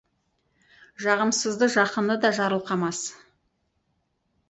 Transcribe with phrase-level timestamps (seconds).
[1.03, 3.07] Жағымсызды жақыны да жарылқамас.